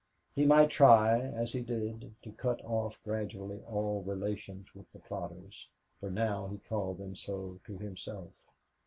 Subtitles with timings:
[0.33, 5.69] He might try, as he did, to cut off gradually all relations with the plotters,
[5.99, 8.31] for now he called them so to himself.